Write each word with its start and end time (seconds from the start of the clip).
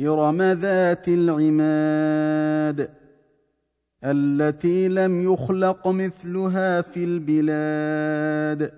إرم 0.00 0.42
ذات 0.42 1.08
العماد 1.08 2.90
التي 4.04 4.88
لم 4.88 5.32
يخلق 5.32 5.88
مثلها 5.88 6.80
في 6.80 7.04
البلاد. 7.04 8.72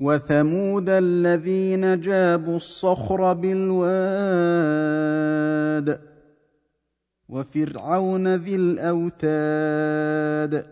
وثمود 0.00 0.88
الذين 0.88 2.00
جابوا 2.00 2.56
الصخر 2.56 3.32
بالواد. 3.32 4.52
وفرعون 7.28 8.34
ذي 8.34 8.56
الأوتاد 8.56 10.66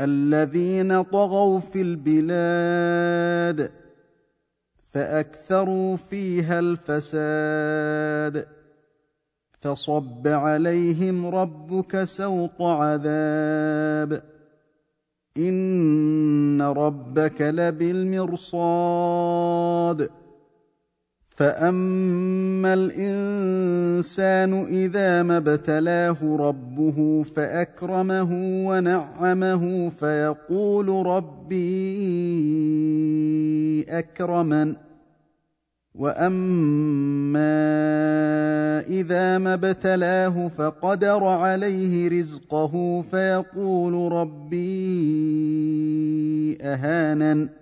الذين 0.00 1.02
طغوا 1.02 1.60
في 1.60 1.82
البلاد. 1.82 3.70
فأكثروا 4.92 5.96
فيها 5.96 6.58
الفساد. 6.58 8.46
فصب 9.60 10.28
عليهم 10.28 11.26
ربك 11.26 12.04
سوط 12.04 12.62
عذاب. 12.62 14.22
إن 15.38 16.62
ربك 16.62 17.42
لبالمرصاد. 17.42 18.42
فاما 21.34 22.74
الانسان 22.74 24.64
اذا 24.64 25.22
ما 25.22 25.36
ابتلاه 25.36 26.36
ربه 26.36 27.22
فاكرمه 27.22 28.28
ونعمه 28.66 29.88
فيقول 29.88 31.06
ربي 31.06 31.52
اكرمن 33.88 34.74
واما 35.94 37.52
اذا 38.80 39.38
ما 39.38 39.54
ابتلاه 39.54 40.48
فقدر 40.48 41.24
عليه 41.24 42.08
رزقه 42.08 43.02
فيقول 43.02 44.12
ربي 44.12 44.62
اهانن 46.62 47.61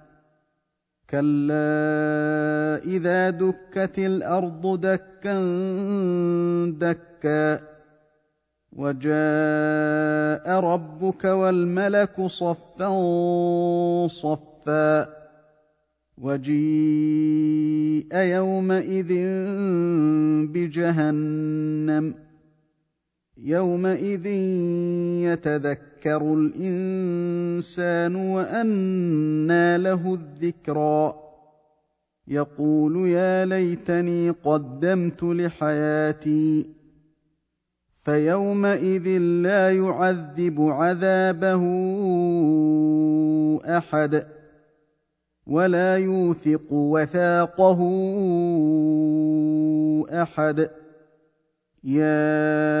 كلا 1.11 2.79
اذا 2.85 3.29
دكت 3.29 3.99
الأرض 3.99 4.81
دكا 4.81 5.35
دكا 6.79 7.59
وجاء 8.71 10.59
ربك 10.59 11.23
والملك 11.25 12.21
صفا 12.21 12.87
صفا 14.07 15.21
وجيء 16.17 18.15
يومئذ 18.15 19.11
بجهنم 20.53 22.30
يومئذ 23.37 24.25
يتذكر 25.25 26.33
الانسان 26.33 28.15
وانى 28.15 29.77
له 29.77 30.13
الذكرى. 30.13 31.13
يقول 32.27 33.07
يا 33.07 33.45
ليتني 33.45 34.29
قدمت 34.29 35.23
لحياتي. 35.23 36.69
فيومئذ 38.03 39.07
لا 39.19 39.71
يعذب 39.77 40.61
عذابه 40.61 41.63
احد 43.77 44.27
ولا 45.47 45.97
يوثق 45.97 46.73
وثاقه 46.73 47.79
احد. 50.21 50.69
يا 51.83 52.80